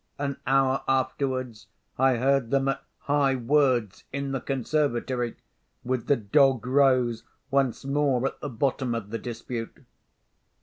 [0.17, 1.67] An hour afterwards,
[1.99, 5.35] I heard them at high words in the conservatory,
[5.83, 9.85] with the dog rose once more at the bottom of the dispute.